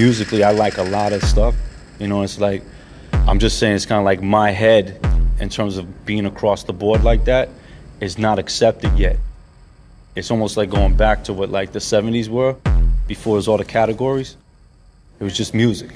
musically, 0.00 0.42
I 0.42 0.52
like 0.52 0.78
a 0.78 0.82
lot 0.82 1.12
of 1.12 1.22
stuff. 1.22 1.54
You 1.98 2.08
know, 2.08 2.22
it's 2.22 2.40
like 2.40 2.62
I'm 3.12 3.38
just 3.38 3.58
saying 3.58 3.74
it's 3.74 3.84
kind 3.84 3.98
of 3.98 4.06
like 4.06 4.22
my 4.22 4.50
head 4.50 4.98
in 5.38 5.50
terms 5.50 5.76
of 5.76 6.06
being 6.06 6.24
across 6.24 6.64
the 6.64 6.72
board 6.72 7.04
like 7.04 7.26
that 7.26 7.50
is 8.00 8.16
not 8.16 8.38
accepted 8.38 8.98
yet. 8.98 9.18
It's 10.16 10.30
almost 10.30 10.56
like 10.56 10.70
going 10.70 10.96
back 10.96 11.24
to 11.24 11.34
what 11.34 11.50
like 11.50 11.72
the 11.72 11.80
70s 11.80 12.28
were 12.28 12.56
before 13.06 13.34
it 13.34 13.40
was 13.42 13.48
all 13.48 13.58
the 13.58 13.64
categories. 13.80 14.38
It 15.18 15.24
was 15.24 15.36
just 15.36 15.52
music. 15.52 15.90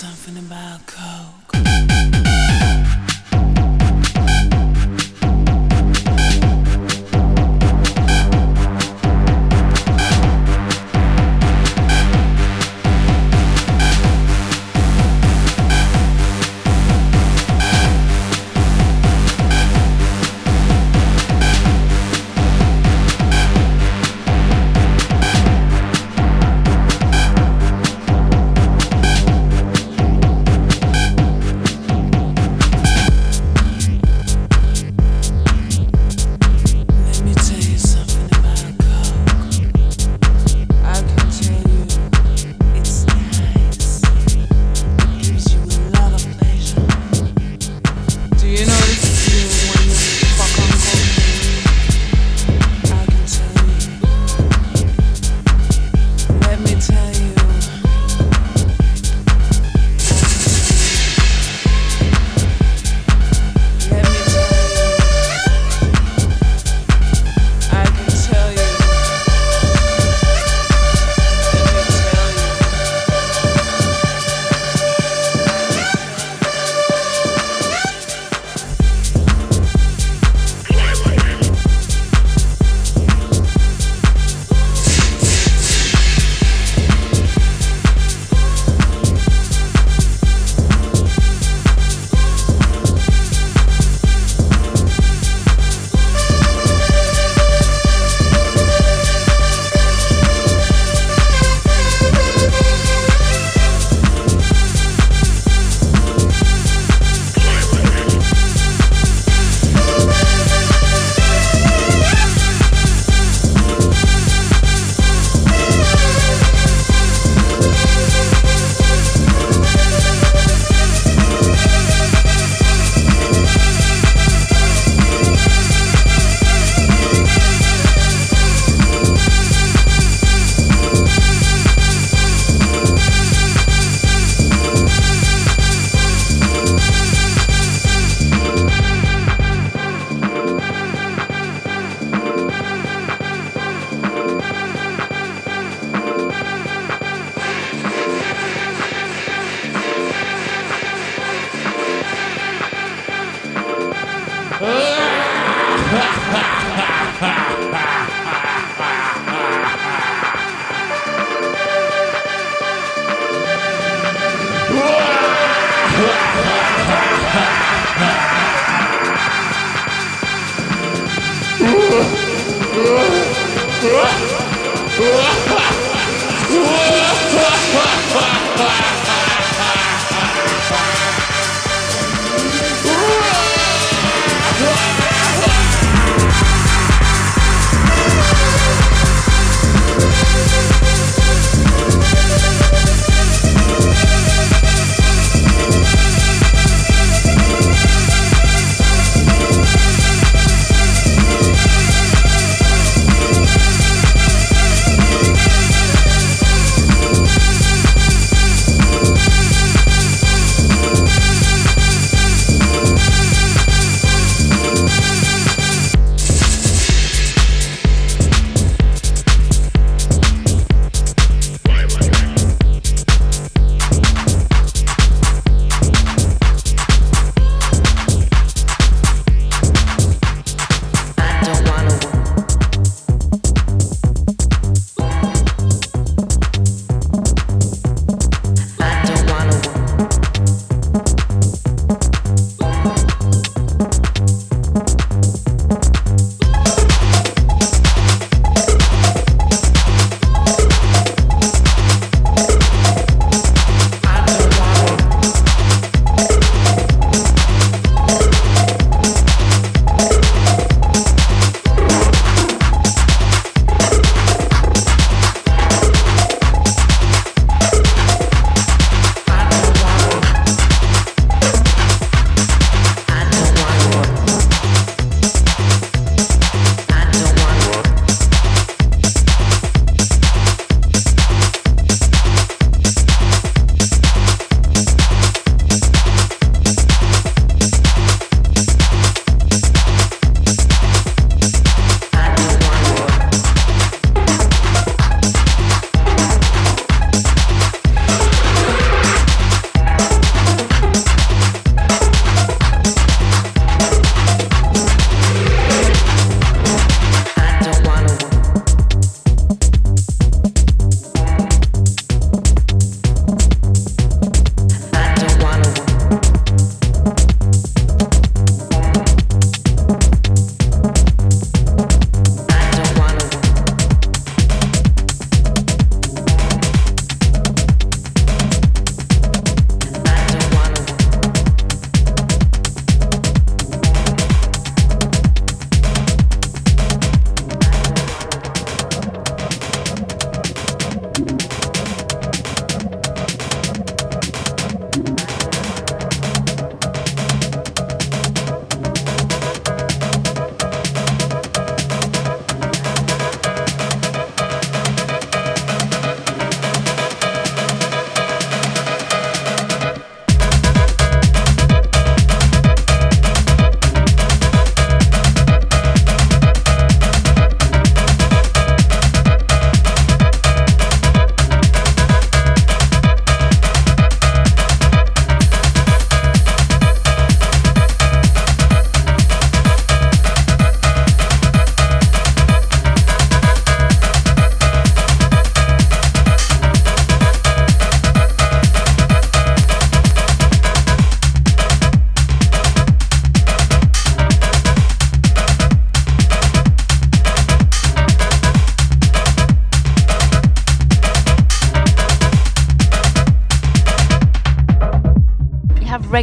something 0.00 0.38
about 0.38 0.80
coke. 0.86 2.29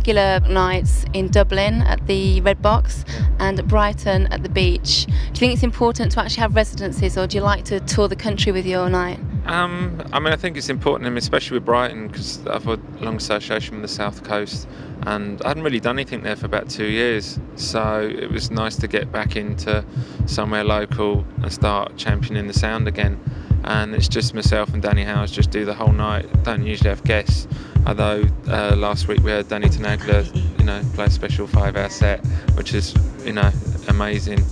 Regular 0.08 0.40
nights 0.48 1.04
in 1.12 1.28
Dublin 1.28 1.82
at 1.82 2.08
the 2.08 2.40
Red 2.40 2.62
Box 2.62 3.04
and 3.40 3.68
Brighton 3.68 4.28
at 4.28 4.42
the 4.42 4.48
beach. 4.48 5.06
Do 5.06 5.12
you 5.12 5.36
think 5.36 5.52
it's 5.52 5.64
important 5.64 6.14
to 6.14 6.22
actually 6.22 6.40
have 6.44 6.56
residencies 6.56 7.18
or 7.18 7.28
do 7.28 7.36
you 7.36 7.44
like 7.44 7.66
to 7.66 7.82
tour 7.82 8.08
the 8.08 8.16
country 8.16 8.54
with 8.54 8.66
your 8.66 8.90
night? 8.90 9.20
Um, 9.48 10.02
I 10.14 10.22
mean, 10.22 10.32
I 10.32 10.38
think 10.38 10.56
it's 10.56 10.70
important, 10.70 11.18
especially 11.18 11.58
with 11.58 11.66
Brighton, 11.66 12.08
because 12.08 12.48
I've 12.48 12.64
had 12.64 12.80
a 13.02 13.04
long 13.04 13.18
association 13.18 13.76
with 13.76 13.82
the 13.82 13.94
South 13.94 14.24
Coast, 14.24 14.70
and 15.06 15.42
I 15.42 15.50
hadn't 15.50 15.64
really 15.64 15.82
done 15.82 15.98
anything 15.98 16.22
there 16.22 16.38
for 16.38 16.46
about 16.46 16.70
two 16.70 16.86
years. 16.86 17.38
So 17.58 18.02
it 18.02 18.32
was 18.32 18.50
nice 18.50 18.78
to 18.78 18.88
get 18.88 19.12
back 19.12 19.36
into 19.36 19.84
somewhere 20.26 20.64
local 20.64 21.26
and 21.44 21.52
start 21.52 21.98
championing 21.98 22.48
the 22.48 22.54
sound 22.54 22.88
again. 22.88 23.20
And 23.66 23.94
it's 23.94 24.08
just 24.08 24.34
myself 24.34 24.74
and 24.74 24.82
Danny 24.82 25.04
Howells 25.04 25.32
just 25.32 25.50
do 25.50 25.66
the 25.66 25.74
whole 25.74 25.92
night. 25.92 26.44
Don't 26.44 26.66
usually 26.66 26.90
have 26.90 27.04
guests, 27.04 27.47
Although 27.88 28.26
uh, 28.50 28.76
last 28.76 29.08
week 29.08 29.22
we 29.24 29.32
had 29.32 29.48
Danny 29.48 29.70
Tenaglia, 29.70 30.26
you 30.60 30.66
know, 30.66 30.82
play 30.94 31.06
a 31.06 31.10
special 31.10 31.48
five-hour 31.48 31.90
set, 31.90 32.20
which 32.56 32.74
is, 32.74 32.94
you 33.24 33.32
know, 33.32 33.50
amazing. 33.88 34.44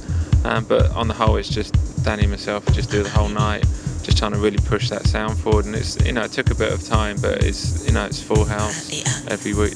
Um, 0.45 0.63
but 0.63 0.89
on 0.91 1.09
the 1.09 1.13
whole, 1.13 1.35
it's 1.35 1.49
just 1.49 1.75
Danny 2.05 2.23
and 2.23 2.31
myself 2.31 2.65
just 2.67 2.89
do 2.89 3.03
the 3.03 3.09
whole 3.09 3.27
night, 3.27 3.65
just 4.03 4.17
trying 4.17 4.31
to 4.31 4.37
really 4.37 4.59
push 4.59 4.89
that 4.89 5.05
sound 5.05 5.37
forward. 5.37 5.65
And 5.65 5.75
it's, 5.75 6.03
you 6.05 6.13
know, 6.13 6.23
it 6.23 6.31
took 6.31 6.49
a 6.49 6.55
bit 6.55 6.71
of 6.71 6.81
time, 6.83 7.17
but 7.21 7.43
it's, 7.43 7.85
you 7.85 7.91
know, 7.93 8.05
it's 8.05 8.23
full 8.23 8.45
house 8.45 8.89
every 9.27 9.53
week. 9.53 9.75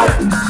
Bye. 0.00 0.49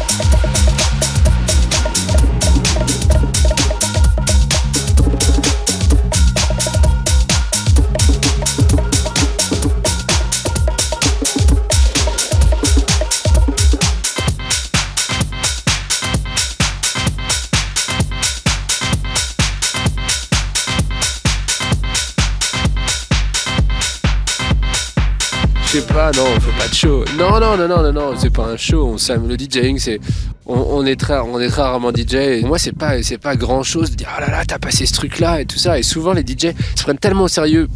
Non, 26.15 26.23
on 26.35 26.39
fait 26.39 26.57
pas 26.57 26.67
de 26.67 26.73
show. 26.73 27.05
Non, 27.17 27.39
non, 27.39 27.57
non, 27.57 27.67
non, 27.67 27.83
non, 27.83 27.93
non, 27.93 28.13
c'est 28.17 28.29
pas 28.31 28.45
un 28.45 28.57
show. 28.57 28.95
On. 28.95 29.27
Le 29.27 29.37
DJing, 29.37 29.77
c'est, 29.79 29.99
on, 30.45 30.85
est 30.85 30.95
très, 30.99 31.17
on 31.19 31.39
est 31.39 31.47
très 31.49 31.61
rarement 31.61 31.91
DJ. 31.91 32.43
Moi, 32.43 32.57
c'est 32.59 32.71
pas, 32.75 33.01
c'est 33.03 33.17
pas 33.17 33.35
grand 33.35 33.63
chose 33.63 33.91
de 33.91 33.95
dire, 33.95 34.09
oh 34.17 34.21
là 34.21 34.29
là, 34.29 34.43
t'as 34.45 34.59
passé 34.59 34.85
ce 34.85 34.93
truc-là 34.93 35.41
et 35.41 35.45
tout 35.45 35.57
ça. 35.57 35.77
Et 35.79 35.83
souvent, 35.83 36.13
les 36.13 36.21
DJ 36.21 36.53
se 36.75 36.83
prennent 36.83 36.97
tellement 36.97 37.23
au 37.25 37.27
sérieux. 37.27 37.67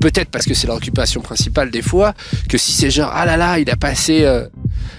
Peut-être 0.00 0.28
parce 0.30 0.44
que 0.44 0.52
c'est 0.52 0.66
leur 0.66 0.76
occupation 0.76 1.22
principale 1.22 1.70
des 1.70 1.80
fois, 1.80 2.12
que 2.50 2.58
si 2.58 2.72
c'est 2.72 2.90
genre, 2.90 3.10
ah 3.14 3.24
là 3.24 3.38
là, 3.38 3.58
il 3.58 3.70
a 3.70 3.76
passé, 3.76 4.24
euh, 4.24 4.46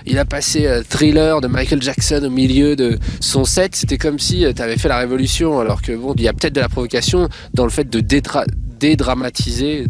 il 0.08 0.18
a 0.18 0.26
passé 0.26 0.66
euh, 0.66 0.82
Thriller 0.88 1.40
de 1.40 1.48
Michael 1.48 1.84
Jackson 1.84 2.24
au 2.26 2.30
milieu 2.32 2.76
de 2.76 2.98
son 3.20 3.46
set, 3.46 3.76
c'était 3.76 4.00
comme 4.00 4.18
si 4.18 4.44
tu 4.48 4.54
t'avais 4.56 4.78
fait 4.78 4.88
la 4.88 4.98
révolution. 4.98 5.60
Alors 5.60 5.84
que 5.84 5.92
bon, 5.92 6.14
il 6.18 6.24
y 6.24 6.28
a 6.28 6.34
peut-être 6.34 6.54
de 6.56 6.62
la 6.62 6.70
provocation 6.70 7.30
dans 7.54 7.64
le 7.64 7.70
fait 7.70 7.88
de 7.88 8.00
dédra- 8.00 8.48
dédramatiser. 8.80 9.86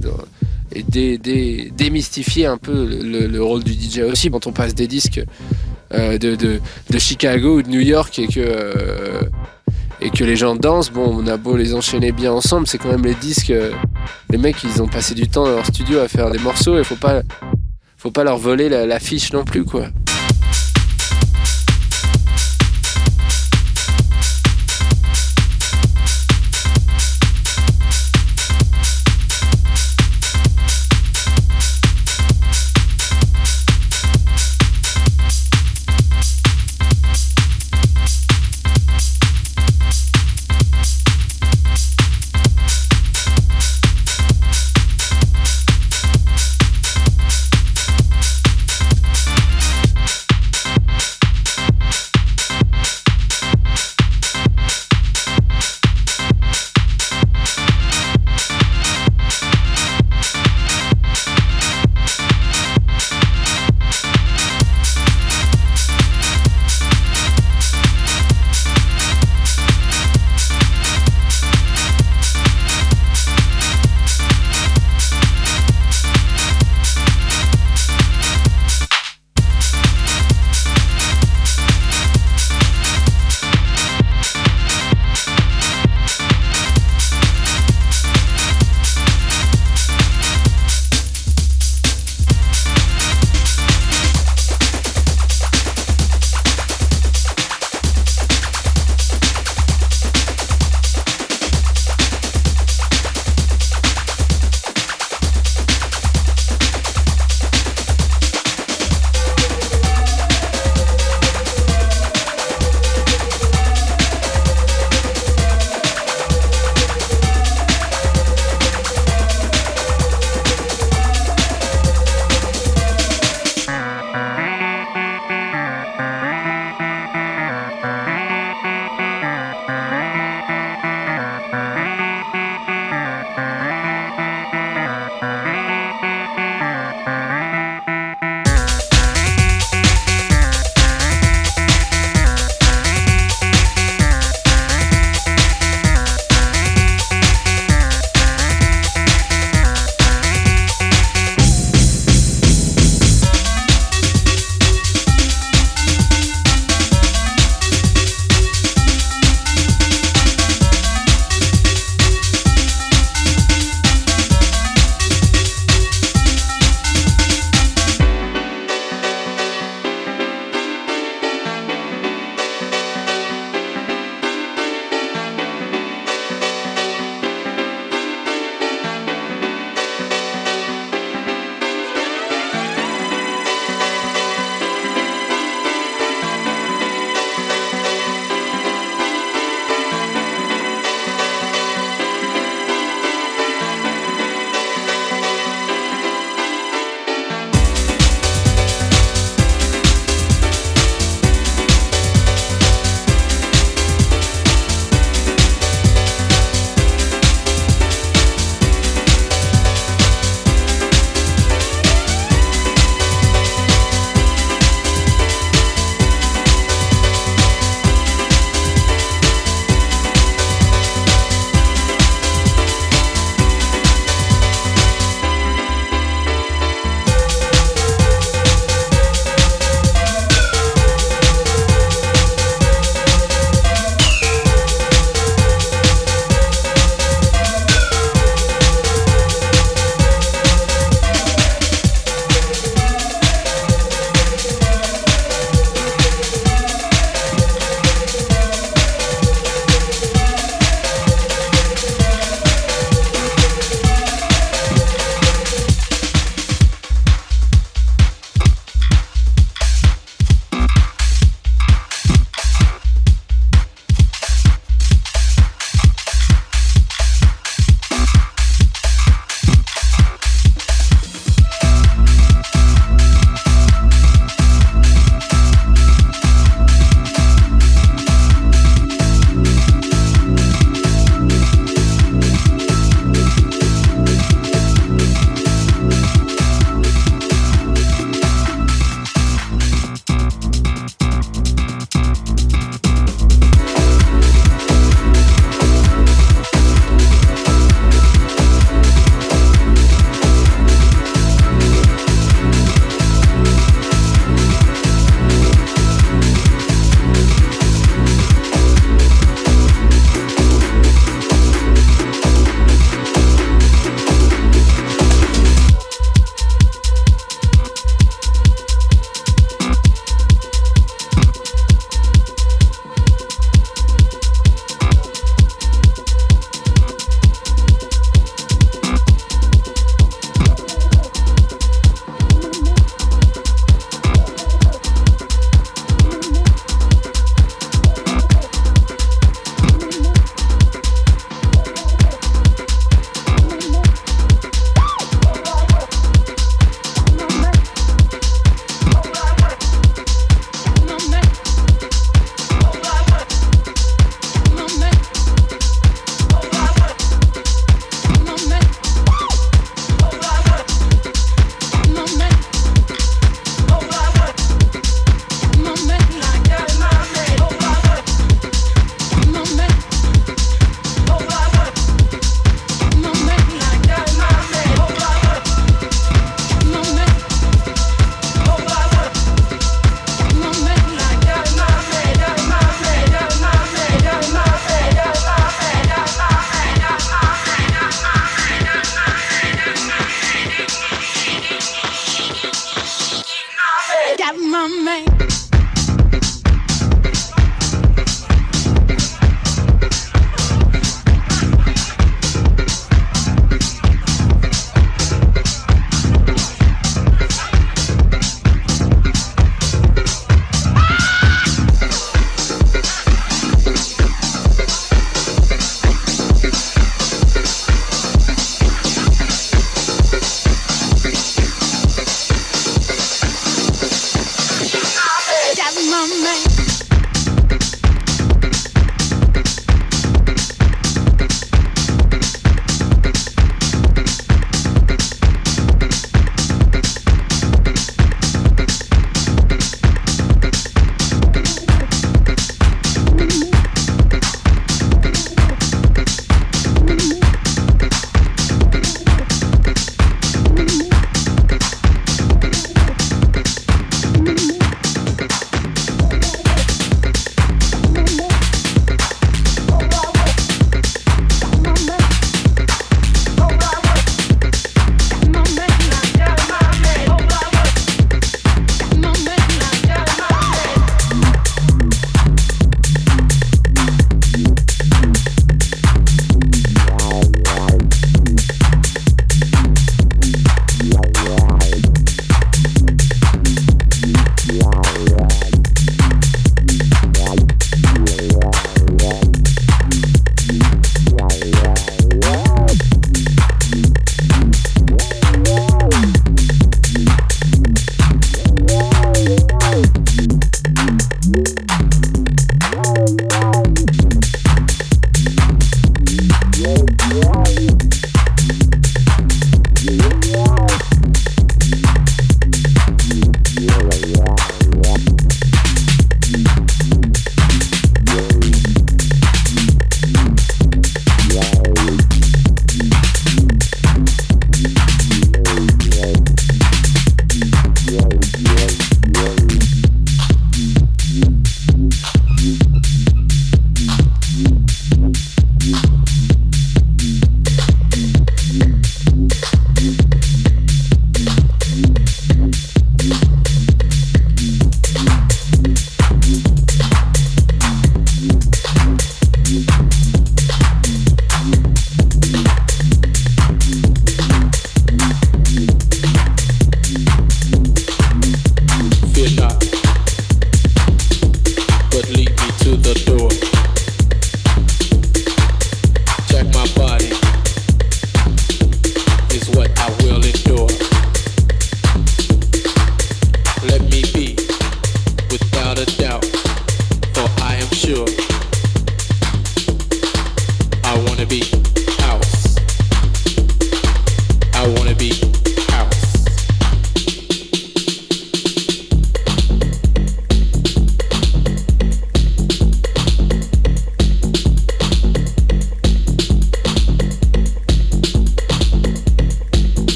Et 0.77 0.83
dé- 0.83 1.17
dé- 1.17 1.71
démystifier 1.75 2.45
un 2.45 2.57
peu 2.57 2.85
le, 2.85 3.27
le 3.27 3.43
rôle 3.43 3.63
du 3.63 3.73
DJ 3.73 3.99
aussi 3.99 4.29
quand 4.29 4.45
on 4.47 4.51
passe 4.51 4.75
des 4.75 4.87
disques 4.87 5.21
euh, 5.93 6.17
de, 6.17 6.35
de- 6.35 6.59
Chicago 6.99 7.57
ou 7.57 7.61
de 7.63 7.69
New 7.69 7.79
York 7.79 8.17
et 8.19 8.27
que, 8.27 8.39
euh, 8.39 9.21
et 10.01 10.09
que 10.09 10.23
les 10.23 10.35
gens 10.35 10.55
dansent, 10.55 10.91
bon 10.91 11.07
on 11.23 11.27
a 11.27 11.37
beau 11.37 11.55
les 11.57 11.73
enchaîner 11.73 12.11
bien 12.11 12.31
ensemble, 12.31 12.67
c'est 12.67 12.77
quand 12.77 12.89
même 12.91 13.05
les 13.05 13.15
disques, 13.15 13.49
euh, 13.51 13.71
les 14.29 14.37
mecs 14.37 14.57
ils 14.63 14.81
ont 14.81 14.87
passé 14.87 15.15
du 15.15 15.27
temps 15.27 15.45
dans 15.45 15.55
leur 15.55 15.65
studio 15.65 15.99
à 15.99 16.07
faire 16.07 16.29
des 16.29 16.39
morceaux 16.39 16.77
et 16.77 16.83
faut 16.83 16.95
pas, 16.95 17.21
faut 17.97 18.11
pas 18.11 18.23
leur 18.23 18.37
voler 18.37 18.69
la- 18.69 18.85
l'affiche 18.85 19.31
non 19.33 19.43
plus 19.45 19.63
quoi. 19.63 19.87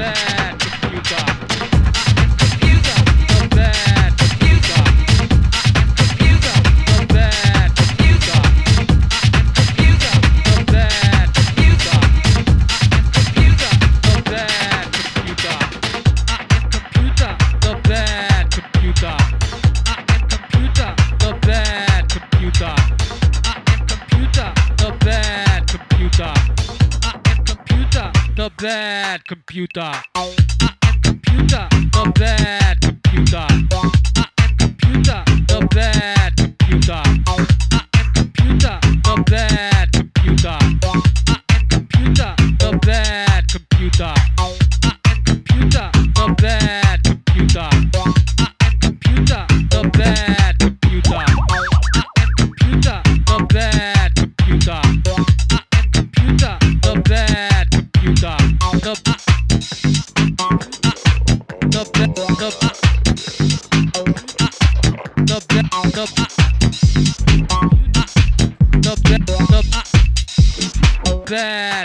that, 0.00 0.90
Utah. 0.92 1.39
computer. 29.50 30.09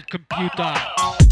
computer. 0.09 1.24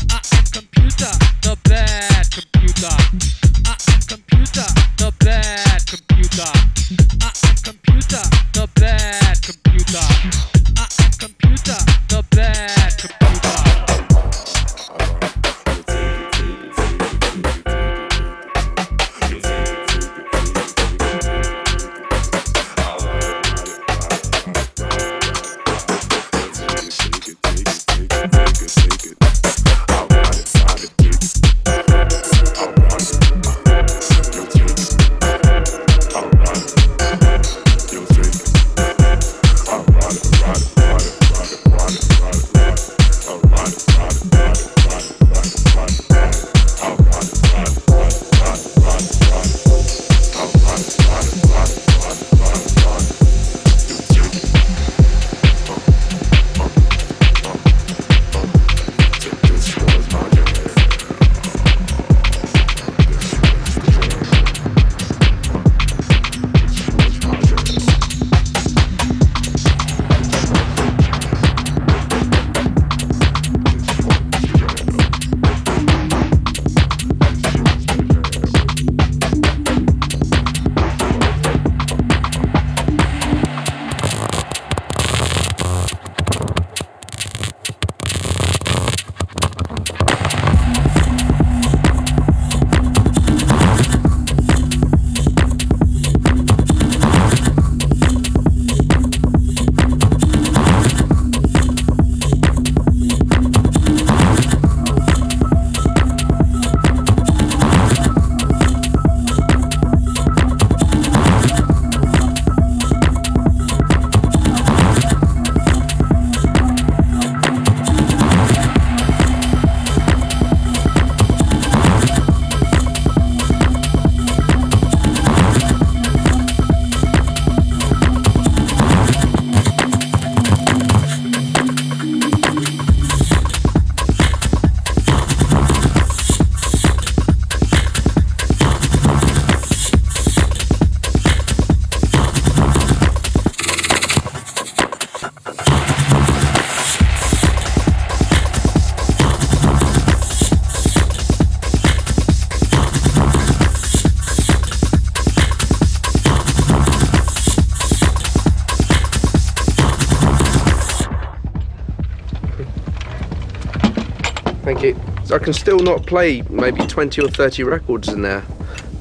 I 165.32 165.40
can 165.40 165.54
still 165.54 165.80
not 165.80 166.06
play 166.06 166.42
maybe 166.50 166.86
20 166.86 167.22
or 167.22 167.30
30 167.30 167.64
records 167.64 168.10
in 168.10 168.22
there. 168.22 168.44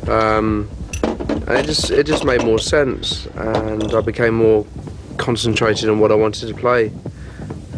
Um, 0.09 0.69
and 1.03 1.51
it 1.51 1.67
just 1.67 1.91
it 1.91 2.07
just 2.07 2.25
made 2.25 2.45
more 2.45 2.59
sense, 2.59 3.27
and 3.35 3.93
I 3.95 4.01
became 4.01 4.35
more 4.35 4.67
concentrated 5.17 5.89
on 5.89 5.99
what 5.99 6.13
I 6.13 6.15
wanted 6.15 6.49
to 6.49 6.55
play. 6.55 6.93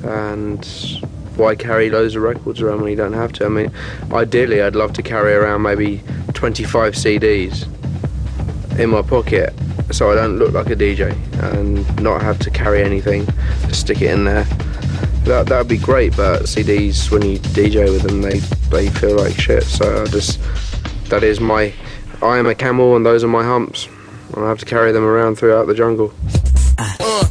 And 0.05 0.65
why 1.37 1.55
carry 1.55 1.91
loads 1.91 2.15
of 2.15 2.23
records 2.23 2.61
around 2.61 2.83
when 2.83 2.91
you 2.91 2.97
don't 2.97 3.15
have 3.15 3.33
to? 3.35 3.47
I 3.47 3.49
mean, 3.49 3.73
ideally, 4.13 4.63
I'd 4.63 4.77
love 4.77 4.93
to 4.95 5.03
carry 5.03 5.33
around 5.33 5.63
maybe 5.63 6.03
25 6.35 6.95
CDs 6.95 7.69
in 8.79 8.91
my 8.91 9.03
pocket 9.03 9.55
so 9.91 10.11
I 10.11 10.15
don't 10.15 10.39
look 10.39 10.53
like 10.53 10.71
a 10.71 10.77
DJ 10.77 11.17
and 11.43 12.03
not 12.03 12.23
have 12.23 12.39
to 12.41 12.51
carry 12.51 12.83
anything, 12.83 13.27
stick 13.71 14.03
it 14.03 14.11
in 14.11 14.25
there 14.25 14.47
that 15.25 15.47
that 15.47 15.59
would 15.59 15.69
be 15.69 15.79
great. 15.79 16.17
But 16.17 16.43
CDs, 16.43 17.11
when 17.11 17.23
you 17.23 17.39
DJ 17.39 17.91
with 17.91 18.03
them, 18.03 18.23
they 18.23 18.39
they 18.71 18.89
feel 18.89 19.17
like 19.17 19.39
shit. 19.39 19.65
So 19.65 20.03
I 20.03 20.07
just 20.07 20.41
that 21.09 21.23
is 21.23 21.41
my 21.41 21.73
I 22.23 22.39
am 22.39 22.47
a 22.47 22.55
camel, 22.55 22.97
and 22.97 23.05
those 23.05 23.25
are 23.25 23.29
my 23.29 23.45
humps. 23.45 23.89
I 24.37 24.49
have 24.49 24.59
to 24.59 24.67
carry 24.67 24.93
them 24.93 25.05
around 25.05 25.37
throughout 25.37 25.67
the 25.67 25.75
jungle. 25.75 26.13
Uh, 26.79 27.25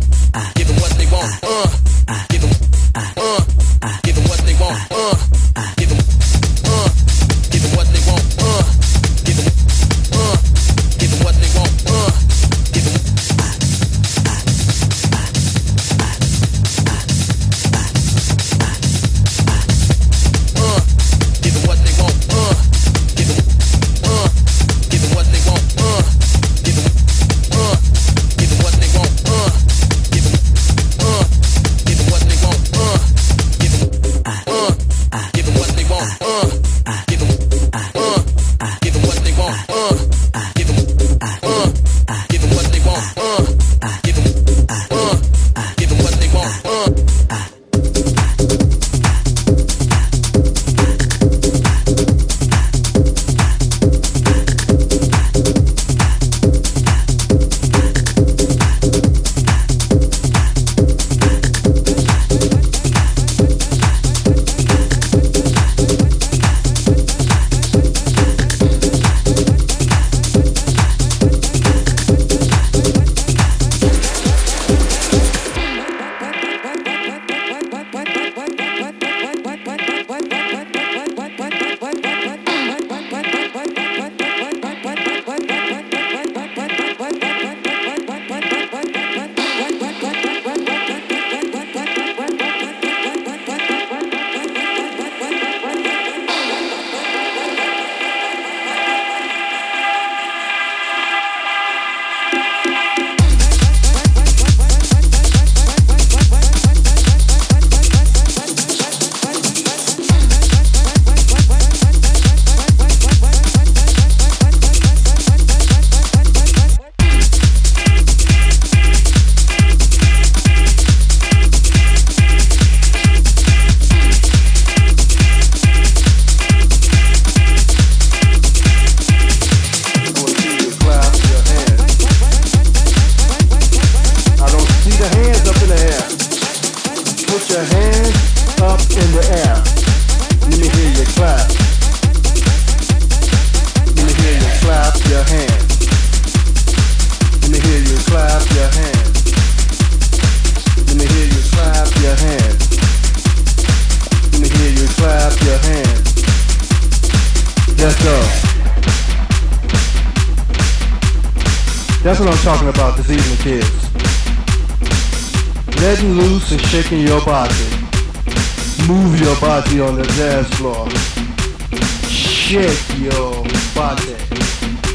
Body. 173.04 174.16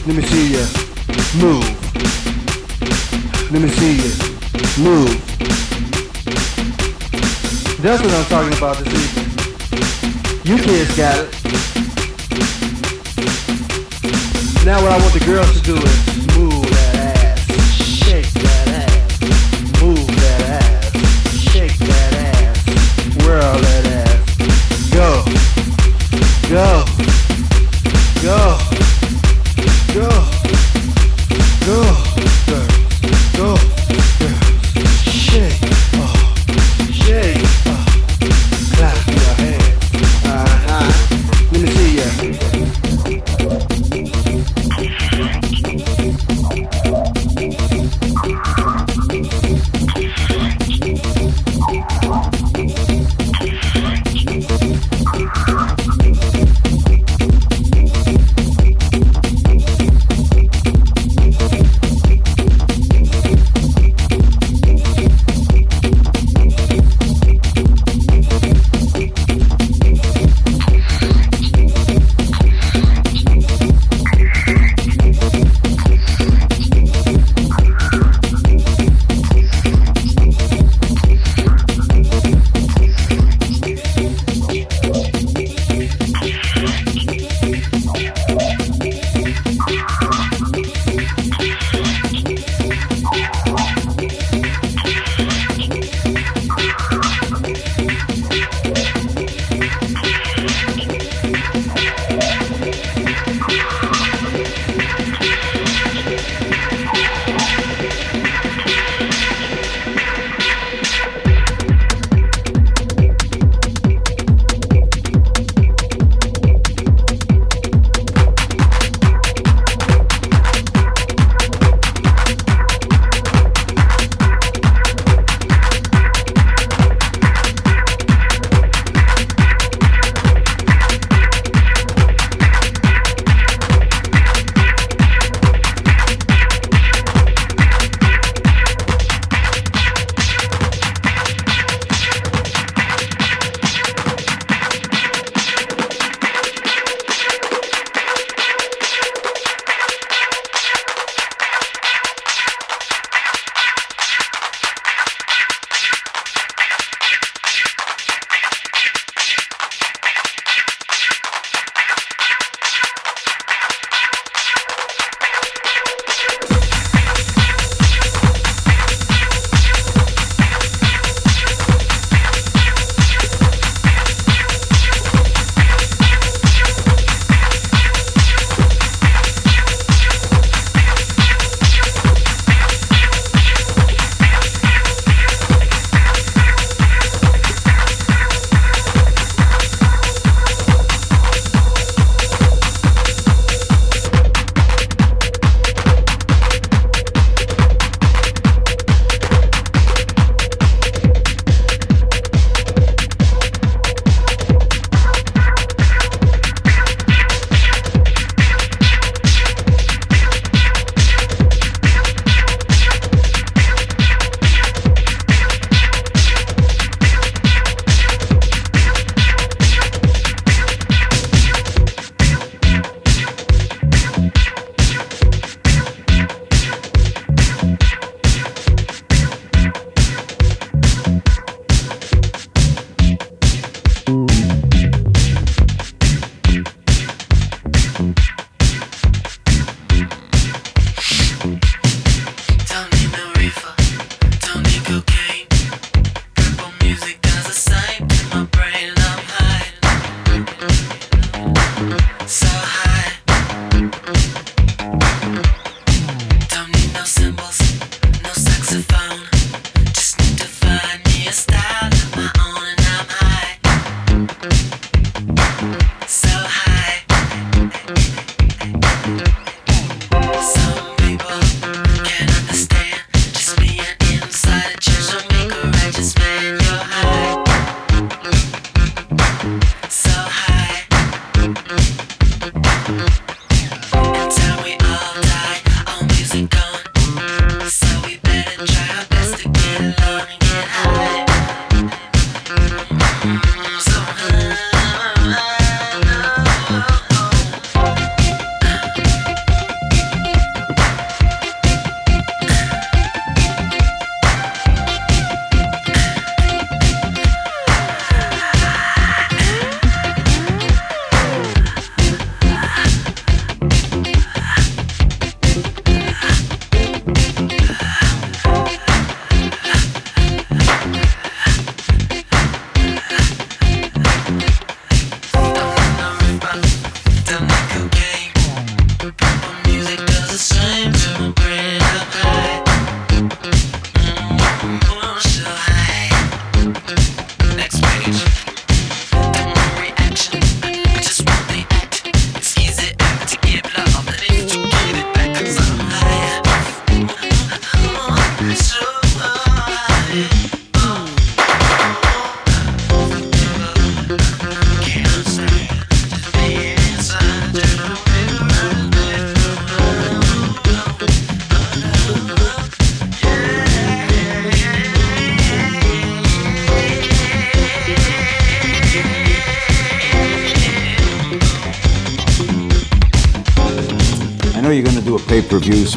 Let 0.07 0.17
me 0.17 0.23
see 0.23 0.53
you 0.55 0.65
move. 1.39 1.69
Let 3.53 3.61
me 3.61 3.69
see 3.69 3.97
you 3.97 4.13
move. 4.83 5.13
That's 7.83 8.03
what 8.03 8.13
I'm 8.15 8.25
talking 8.25 8.57
about 8.57 8.79
this 8.79 8.89
evening. 8.95 9.29
You 10.43 10.57
kids 10.57 10.97
got 10.97 11.19
it. 11.19 11.35
Now 14.65 14.81
what 14.83 14.93
I 14.93 14.99
want 14.99 15.13
the 15.13 15.25
girls 15.27 15.61
to 15.61 15.67
do 15.67 15.77
is 15.77 16.37
move 16.39 16.65
that 16.71 16.97
ass, 16.97 17.41
shake 17.77 18.33
that 18.33 18.69
ass, 18.69 19.83
move 19.83 20.07
that 20.07 20.43
ass, 20.63 20.97
shake 21.37 21.77
that 21.77 22.15
ass, 22.15 22.65
that 23.19 23.87
ass. 23.87 24.25
Go, 24.95 25.25
go, 26.49 26.88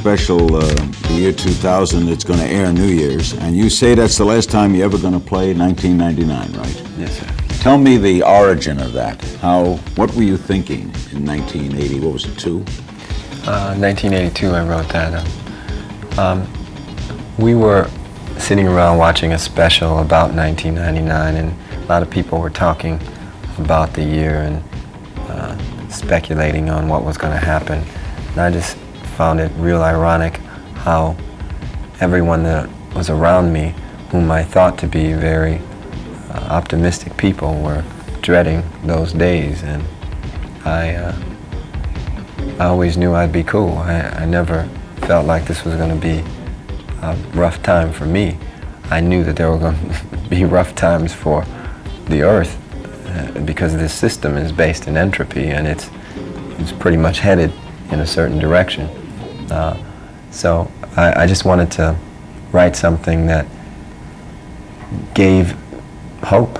special, 0.01 0.55
uh, 0.55 0.61
the 1.09 1.13
year 1.13 1.31
2000. 1.31 2.09
It's 2.09 2.23
going 2.23 2.39
to 2.39 2.47
air 2.47 2.73
New 2.73 2.87
Year's, 2.87 3.33
and 3.33 3.55
you 3.55 3.69
say 3.69 3.93
that's 3.93 4.17
the 4.17 4.25
last 4.25 4.49
time 4.49 4.73
you're 4.73 4.85
ever 4.85 4.97
going 4.97 5.13
to 5.13 5.19
play 5.19 5.53
1999, 5.53 6.59
right? 6.59 6.97
Yes, 6.97 7.19
sir. 7.19 7.27
Tell 7.61 7.77
me 7.77 7.97
the 7.97 8.23
origin 8.23 8.79
of 8.79 8.93
that. 8.93 9.23
How? 9.41 9.75
What 9.97 10.11
were 10.15 10.23
you 10.23 10.37
thinking 10.37 10.91
in 11.11 11.23
1980? 11.23 11.99
What 11.99 12.13
was 12.13 12.25
it, 12.25 12.35
two? 12.39 12.61
Uh, 13.45 13.77
1982, 13.77 14.47
I 14.47 14.65
wrote 14.65 14.89
that. 14.89 16.17
Um, 16.17 16.51
we 17.37 17.53
were 17.53 17.87
sitting 18.39 18.67
around 18.67 18.97
watching 18.97 19.33
a 19.33 19.37
special 19.37 19.99
about 19.99 20.33
1999, 20.33 21.35
and 21.35 21.83
a 21.83 21.85
lot 21.85 22.01
of 22.01 22.09
people 22.09 22.41
were 22.41 22.49
talking 22.49 22.99
about 23.59 23.93
the 23.93 24.03
year 24.03 24.41
and 24.41 24.63
uh, 25.29 25.89
speculating 25.89 26.71
on 26.71 26.87
what 26.87 27.03
was 27.03 27.19
going 27.19 27.33
to 27.33 27.45
happen. 27.45 27.83
And 28.31 28.41
I 28.41 28.49
just 28.49 28.77
found 29.21 29.39
it 29.39 29.51
real 29.57 29.83
ironic 29.83 30.37
how 30.77 31.15
everyone 31.99 32.41
that 32.41 32.67
was 32.95 33.07
around 33.11 33.53
me, 33.53 33.71
whom 34.09 34.31
I 34.31 34.43
thought 34.43 34.79
to 34.79 34.87
be 34.87 35.13
very 35.13 35.61
uh, 36.31 36.47
optimistic 36.49 37.15
people, 37.17 37.53
were 37.61 37.83
dreading 38.21 38.63
those 38.83 39.13
days. 39.13 39.61
And 39.61 39.83
I, 40.65 40.95
uh, 40.95 41.15
I 42.57 42.65
always 42.65 42.97
knew 42.97 43.13
I'd 43.13 43.31
be 43.31 43.43
cool. 43.43 43.77
I, 43.77 43.99
I 44.23 44.25
never 44.25 44.67
felt 45.01 45.27
like 45.27 45.45
this 45.45 45.63
was 45.65 45.75
going 45.75 45.93
to 45.93 46.01
be 46.01 46.23
a 47.03 47.15
rough 47.35 47.61
time 47.61 47.93
for 47.93 48.07
me. 48.07 48.39
I 48.85 49.01
knew 49.01 49.23
that 49.25 49.35
there 49.35 49.51
were 49.51 49.59
going 49.59 49.77
to 49.89 50.29
be 50.31 50.45
rough 50.45 50.73
times 50.73 51.13
for 51.13 51.45
the 52.05 52.23
Earth 52.23 52.57
uh, 53.05 53.39
because 53.41 53.73
this 53.73 53.93
system 53.93 54.35
is 54.35 54.51
based 54.51 54.87
in 54.87 54.97
entropy 54.97 55.49
and 55.51 55.67
it's, 55.67 55.91
it's 56.57 56.71
pretty 56.71 56.97
much 56.97 57.19
headed 57.19 57.53
in 57.91 57.99
a 57.99 58.07
certain 58.07 58.39
direction. 58.39 58.89
Uh, 59.51 59.77
so 60.31 60.71
I, 60.95 61.23
I, 61.23 61.27
just 61.27 61.43
wanted 61.43 61.69
to 61.71 61.97
write 62.53 62.77
something 62.77 63.25
that 63.25 63.45
gave 65.13 65.57
hope 66.23 66.57